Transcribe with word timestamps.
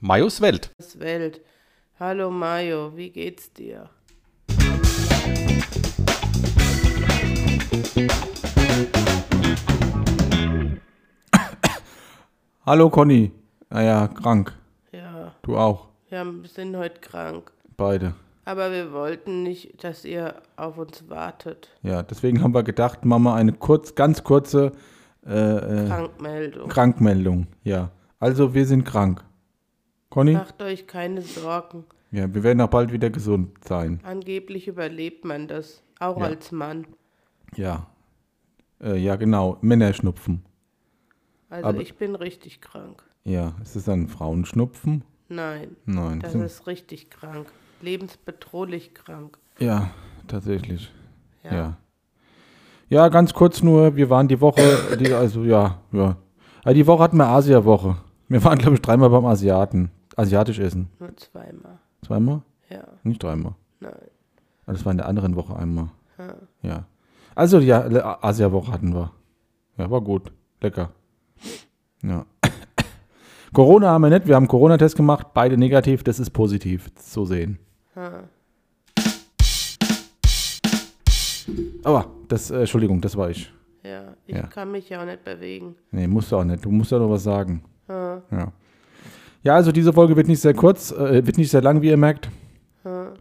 Majos 0.00 0.40
Welt. 0.42 0.70
Welt. 0.98 1.40
Hallo 1.98 2.30
Mayo, 2.30 2.94
wie 2.94 3.08
geht's 3.10 3.50
dir? 3.50 3.88
Hallo 12.64 12.90
Conny. 12.90 13.32
Naja, 13.70 14.08
krank. 14.08 14.52
Ja, 14.92 15.32
Du 15.42 15.56
auch. 15.56 15.88
wir 16.10 16.24
sind 16.52 16.76
heute 16.76 17.00
krank. 17.00 17.52
Beide. 17.76 18.14
Aber 18.44 18.70
wir 18.70 18.92
wollten 18.92 19.42
nicht, 19.42 19.82
dass 19.82 20.04
ihr 20.04 20.34
auf 20.56 20.78
uns 20.78 21.08
wartet. 21.08 21.68
Ja, 21.82 22.02
deswegen 22.02 22.42
haben 22.42 22.54
wir 22.54 22.62
gedacht, 22.62 23.04
machen 23.04 23.24
wir 23.24 23.34
eine 23.34 23.52
kurz, 23.52 23.94
ganz 23.94 24.22
kurze 24.24 24.72
äh, 25.26 25.84
äh, 25.84 25.88
Krankmeldung. 25.88 26.68
Krankmeldung. 26.68 27.46
Ja. 27.64 27.90
Also 28.18 28.54
wir 28.54 28.64
sind 28.66 28.84
krank. 28.84 29.22
Conny? 30.10 30.32
Macht 30.32 30.62
euch 30.62 30.86
keine 30.86 31.20
Sorgen. 31.22 31.84
Ja, 32.12 32.32
wir 32.32 32.42
werden 32.42 32.60
auch 32.60 32.68
bald 32.70 32.92
wieder 32.92 33.10
gesund 33.10 33.52
sein. 33.64 34.00
Angeblich 34.04 34.68
überlebt 34.68 35.24
man 35.24 35.48
das. 35.48 35.82
Auch 35.98 36.18
Ja. 36.18 36.26
als 36.26 36.52
Mann. 36.52 36.86
Ja. 37.56 37.86
Äh, 38.80 38.96
ja, 38.96 39.16
genau. 39.16 39.58
Männerschnupfen. 39.60 40.42
Also 41.50 41.68
Aber- 41.68 41.80
ich 41.80 41.96
bin 41.96 42.14
richtig 42.14 42.60
krank. 42.60 43.02
Ja. 43.24 43.54
Ist 43.62 43.76
es 43.76 43.84
dann 43.84 44.08
Frauenschnupfen? 44.08 45.02
Nein, 45.28 45.76
Nein. 45.86 46.20
das 46.20 46.34
ist 46.34 46.66
richtig 46.68 47.10
krank. 47.10 47.48
Lebensbedrohlich 47.82 48.94
krank. 48.94 49.38
ja, 49.58 49.90
tatsächlich. 50.28 50.92
Ja. 51.42 51.54
Ja. 51.54 51.76
Ja. 52.96 53.08
ganz 53.08 53.32
kurz 53.34 53.62
nur, 53.62 53.96
wir 53.96 54.10
waren 54.10 54.28
die 54.28 54.40
Woche, 54.40 54.62
die, 54.98 55.12
also 55.12 55.44
ja, 55.44 55.78
ja. 55.92 56.16
Also 56.64 56.74
die 56.74 56.86
Woche 56.86 57.02
hatten 57.02 57.16
wir 57.16 57.26
Asia-Woche. 57.28 57.96
Wir 58.28 58.42
waren, 58.42 58.58
glaube 58.58 58.74
ich, 58.74 58.82
dreimal 58.82 59.10
beim 59.10 59.24
Asiaten. 59.24 59.90
Asiatisch 60.16 60.58
essen. 60.58 60.88
Nur 60.98 61.16
zweimal. 61.16 61.78
Zweimal? 62.04 62.42
Ja, 62.70 62.82
Nicht 63.04 63.22
dreimal. 63.22 63.54
nein. 63.80 63.92
Ah, 64.66 64.72
Das 64.72 64.84
war 64.84 64.90
in 64.92 64.98
der 64.98 65.06
anderen 65.08 65.36
Woche 65.36 65.54
einmal. 65.56 65.88
Ja. 66.18 66.34
Ja. 66.62 66.84
Also 67.34 67.58
ja, 67.60 67.84
Le- 67.86 68.22
Asia-Woche 68.24 68.72
hatten 68.72 68.94
wir. 68.94 69.12
Ja, 69.78 69.90
war 69.90 70.00
gut. 70.00 70.32
Lecker. 70.60 70.90
Ja. 72.02 72.24
Corona 73.52 73.90
haben 73.90 74.02
wir 74.02 74.10
nicht. 74.10 74.26
Wir 74.26 74.34
haben 74.34 74.44
einen 74.44 74.48
Corona-Test 74.48 74.96
gemacht. 74.96 75.28
Beide 75.34 75.56
negativ. 75.56 76.02
Das 76.02 76.18
ist 76.18 76.30
positiv 76.30 76.92
zu 76.96 77.24
sehen. 77.26 77.58
Ha. 77.94 78.24
Aber, 81.84 82.10
das, 82.28 82.50
äh, 82.50 82.60
Entschuldigung, 82.60 83.00
das 83.00 83.16
war 83.16 83.30
ich. 83.30 83.52
Ja, 83.84 84.14
ich 84.26 84.34
Ja. 84.36 84.42
kann 84.48 84.72
mich 84.72 84.88
ja 84.88 85.00
auch 85.02 85.06
nicht 85.06 85.24
bewegen. 85.24 85.76
Nee, 85.92 86.06
musst 86.06 86.32
du 86.32 86.36
auch 86.36 86.44
nicht. 86.44 86.64
Du 86.64 86.70
musst 86.70 86.90
ja 86.90 86.98
noch 86.98 87.10
was 87.10 87.22
sagen. 87.22 87.62
Ha. 87.88 88.22
Ja. 88.30 88.52
Ja, 89.42 89.54
also 89.54 89.70
diese 89.70 89.92
Folge 89.92 90.16
wird 90.16 90.26
nicht 90.26 90.40
sehr 90.40 90.54
kurz, 90.54 90.90
äh, 90.90 91.24
wird 91.24 91.38
nicht 91.38 91.50
sehr 91.50 91.62
lang, 91.62 91.80
wie 91.82 91.88
ihr 91.88 91.96
merkt. 91.96 92.28
Ha. 92.84 93.14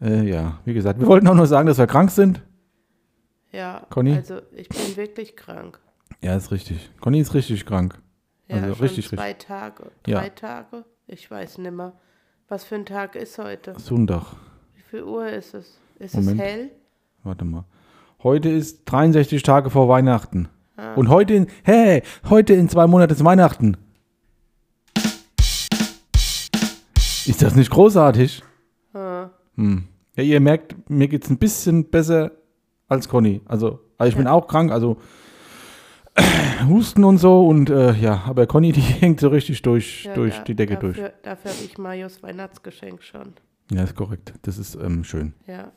Äh, 0.00 0.28
ja, 0.28 0.58
wie 0.64 0.74
gesagt, 0.74 0.98
wir 0.98 1.06
wollten 1.06 1.28
auch 1.28 1.34
nur 1.34 1.46
sagen, 1.46 1.68
dass 1.68 1.78
wir 1.78 1.86
krank 1.86 2.10
sind. 2.10 2.42
Ja, 3.52 3.86
Conny? 3.90 4.14
also 4.14 4.40
ich 4.52 4.68
bin 4.68 4.96
wirklich 4.96 5.36
krank. 5.36 5.78
Ja, 6.22 6.36
ist 6.36 6.50
richtig. 6.50 6.90
Conny 7.00 7.20
ist 7.20 7.34
richtig 7.34 7.66
krank. 7.66 7.98
Ja, 8.48 8.56
Also 8.56 8.74
schon 8.74 8.86
richtig, 8.86 9.08
zwei 9.08 9.32
Tage, 9.34 9.90
Ja. 10.06 10.20
drei 10.20 10.28
Tage. 10.30 10.84
Ich 11.06 11.30
weiß 11.30 11.58
nimmer. 11.58 11.92
Was 12.48 12.64
für 12.64 12.74
ein 12.76 12.86
Tag 12.86 13.14
ist 13.14 13.38
heute? 13.38 13.78
Sonntag. 13.78 14.24
Wie 14.74 14.82
viel 14.82 15.02
Uhr 15.04 15.28
ist 15.28 15.54
es? 15.54 15.78
Ist 16.00 16.14
Moment. 16.16 16.40
es 16.40 16.46
hell? 16.46 16.70
Warte 17.22 17.44
mal. 17.44 17.64
Heute 18.22 18.48
ist 18.48 18.82
63 18.86 19.42
Tage 19.42 19.70
vor 19.70 19.88
Weihnachten. 19.88 20.48
Ah. 20.76 20.94
Und 20.94 21.08
heute 21.08 21.34
in, 21.34 21.46
hey, 21.62 22.02
heute 22.28 22.54
in 22.54 22.68
zwei 22.68 22.86
Monaten 22.86 23.12
ist 23.12 23.24
Weihnachten. 23.24 23.76
Ist 27.26 27.42
das 27.42 27.54
nicht 27.54 27.70
großartig? 27.70 28.42
Ah. 28.94 29.28
Hm. 29.56 29.84
Ja, 30.16 30.22
ihr 30.22 30.40
merkt, 30.40 30.74
mir 30.90 31.08
geht 31.08 31.24
es 31.24 31.30
ein 31.30 31.38
bisschen 31.38 31.88
besser 31.90 32.32
als 32.88 33.08
Conny. 33.08 33.40
Also, 33.46 33.80
also 33.98 34.08
ich 34.10 34.16
bin 34.16 34.26
auch 34.26 34.48
krank, 34.48 34.72
also 34.72 34.96
Husten 36.68 37.04
und 37.04 37.18
so 37.18 37.46
und 37.46 37.70
äh, 37.70 37.92
ja, 37.94 38.22
aber 38.26 38.46
Conny, 38.46 38.72
die 38.72 38.80
hängt 38.80 39.20
so 39.20 39.28
richtig 39.28 39.62
durch, 39.62 40.04
Ja, 40.04 40.14
durch 40.14 40.36
da- 40.38 40.44
die 40.44 40.54
Decke 40.56 40.74
dafür, 40.74 40.92
durch. 40.92 41.12
Dafür 41.22 41.50
habe 41.52 41.64
ich 41.64 41.78
Marios 41.78 42.22
Weihnachtsgeschenk 42.22 43.02
schon. 43.02 43.34
Ja, 43.70 43.84
ist 43.84 43.94
korrekt. 43.94 44.32
Das 44.42 44.58
ist 44.58 44.74
ähm, 44.74 45.04
schön. 45.04 45.34
Ja. 45.46 45.70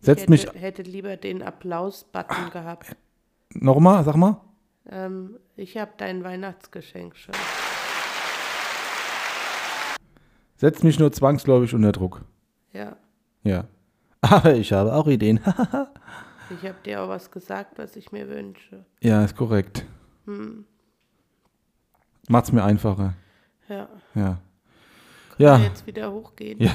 Setzt 0.00 0.24
ich 0.24 0.28
mich 0.30 0.46
hätte, 0.46 0.58
hätte 0.58 0.82
lieber 0.82 1.16
den 1.16 1.42
Applaus-Button 1.42 2.50
gehabt. 2.50 2.96
nochmal, 3.54 4.04
sag 4.04 4.16
mal. 4.16 4.40
Ähm, 4.88 5.38
ich 5.56 5.76
habe 5.76 5.92
dein 5.98 6.24
Weihnachtsgeschenk 6.24 7.16
schon. 7.16 7.34
Setzt 10.56 10.82
mich 10.82 10.98
nur 10.98 11.12
zwangsläufig 11.12 11.74
unter 11.74 11.92
Druck. 11.92 12.22
Ja. 12.72 12.96
Ja. 13.42 13.64
Aber 14.20 14.54
ich 14.54 14.72
habe 14.72 14.94
auch 14.94 15.06
Ideen. 15.06 15.40
Ich 16.50 16.62
habe 16.66 16.78
dir 16.82 17.02
auch 17.02 17.08
was 17.10 17.30
gesagt, 17.30 17.76
was 17.76 17.94
ich 17.94 18.10
mir 18.10 18.26
wünsche. 18.30 18.86
ja, 19.02 19.22
ist 19.22 19.36
korrekt. 19.36 19.84
Hm. 20.24 20.64
Macht's 22.30 22.52
mir 22.52 22.64
einfacher. 22.64 23.12
Ja. 23.68 23.86
Ja. 24.14 24.24
Kann 24.24 25.36
Ja, 25.36 25.58
jetzt 25.58 25.86
wieder 25.86 26.10
hochgehen. 26.10 26.58
Ja. 26.58 26.74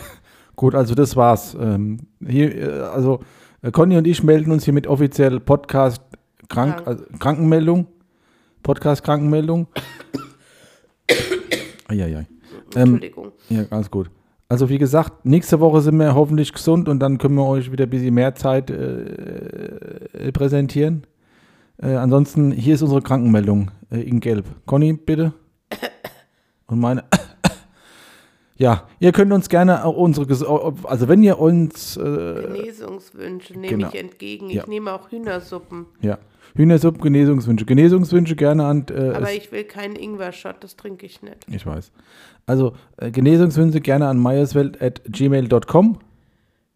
Gut, 0.55 0.75
also 0.75 0.95
das 0.95 1.15
war's. 1.15 1.55
Ähm, 1.59 1.99
hier, 2.25 2.55
äh, 2.55 2.81
also 2.81 3.19
äh, 3.61 3.71
Conny 3.71 3.97
und 3.97 4.07
ich 4.07 4.23
melden 4.23 4.51
uns 4.51 4.65
hier 4.65 4.73
mit 4.73 4.87
offiziell 4.87 5.39
Podcast 5.39 6.01
Krank, 6.49 6.75
Krank. 6.75 6.87
Also, 6.87 7.05
Krankenmeldung. 7.19 7.87
Podcast 8.61 9.03
Krankenmeldung. 9.03 9.67
Eieiei. 11.87 12.27
Ähm, 12.75 12.81
Entschuldigung. 12.81 13.31
ja, 13.49 13.63
ganz 13.63 13.91
gut. 13.91 14.09
Also 14.49 14.69
wie 14.69 14.77
gesagt, 14.77 15.25
nächste 15.25 15.59
Woche 15.59 15.81
sind 15.81 15.97
wir 15.97 16.13
hoffentlich 16.13 16.53
gesund 16.53 16.87
und 16.87 16.99
dann 16.99 17.17
können 17.17 17.35
wir 17.35 17.45
euch 17.45 17.71
wieder 17.71 17.85
ein 17.85 17.89
bisschen 17.89 18.13
mehr 18.13 18.35
Zeit 18.35 18.69
äh, 18.69 20.31
präsentieren. 20.31 21.07
Äh, 21.81 21.95
ansonsten, 21.95 22.51
hier 22.51 22.75
ist 22.75 22.81
unsere 22.81 23.01
Krankenmeldung 23.01 23.71
äh, 23.91 24.01
in 24.01 24.19
Gelb. 24.19 24.45
Conny, 24.65 24.93
bitte. 24.93 25.33
Und 26.67 26.79
meine. 26.79 27.03
Ja, 28.55 28.87
ihr 28.99 29.11
könnt 29.11 29.31
uns 29.33 29.49
gerne 29.49 29.83
auch 29.83 29.97
unsere, 29.97 30.27
also 30.83 31.07
wenn 31.07 31.23
ihr 31.23 31.39
uns, 31.39 31.97
äh, 31.97 32.01
Genesungswünsche 32.01 33.53
nehme 33.53 33.67
genau. 33.67 33.89
ich 33.89 33.95
entgegen. 33.95 34.49
Ja. 34.49 34.61
Ich 34.61 34.67
nehme 34.67 34.93
auch 34.93 35.09
Hühnersuppen. 35.09 35.87
ja, 36.01 36.19
Hühnersuppe, 36.55 36.99
Genesungswünsche. 36.99 37.65
Genesungswünsche 37.65 38.35
gerne 38.35 38.65
an, 38.65 38.85
äh, 38.91 39.11
Aber 39.15 39.31
ich 39.31 39.51
will 39.51 39.63
keinen 39.63 39.95
Ingwer-Shot, 39.95 40.57
das 40.63 40.75
trinke 40.75 41.05
ich 41.05 41.23
nicht. 41.23 41.37
ich 41.49 41.65
weiß. 41.65 41.91
Also, 42.45 42.73
äh, 42.97 43.09
Genesungswünsche 43.09 43.81
gerne 43.81 44.07
an 44.07 44.19
meierswelt.gmail.com. 44.19 45.99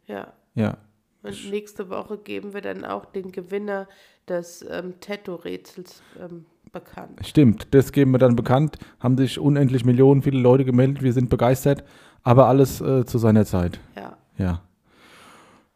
Ja. 0.07 0.33
Ja, 0.55 0.77
Und 1.21 1.51
nächste 1.51 1.91
Woche 1.91 2.17
geben 2.17 2.55
wir 2.55 2.61
dann 2.61 2.83
auch 2.83 3.05
den 3.05 3.31
Gewinner 3.31 3.87
des 4.27 4.66
ähm, 4.67 4.95
Tattoo-Rätsels 4.99 6.01
ähm, 6.19 6.45
bekannt. 6.72 7.19
Stimmt, 7.25 7.67
das 7.72 7.91
geben 7.91 8.11
wir 8.11 8.19
dann 8.19 8.35
bekannt. 8.35 8.78
Haben 9.00 9.17
sich 9.17 9.39
unendlich 9.39 9.85
Millionen 9.85 10.22
viele 10.22 10.39
Leute 10.39 10.66
gemeldet. 10.66 11.03
Wir 11.03 11.13
sind 11.13 11.29
begeistert. 11.29 11.83
Aber 12.23 12.47
alles 12.47 12.81
äh, 12.81 13.05
zu 13.05 13.17
seiner 13.17 13.45
Zeit. 13.45 13.79
Ja. 13.95 14.17
Ja. 14.38 14.61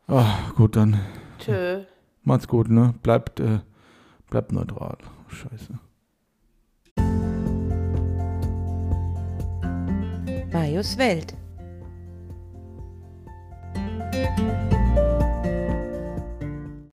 Ach, 0.08 0.56
gut, 0.56 0.76
dann 0.76 1.00
Tschö. 1.40 1.84
macht's 2.24 2.48
gut, 2.48 2.70
ne? 2.70 2.94
Bleibt, 3.02 3.40
äh, 3.40 3.60
bleibt 4.30 4.52
neutral. 4.52 4.98
Scheiße. 5.30 5.80
Majos 10.52 10.98
Welt. 10.98 11.34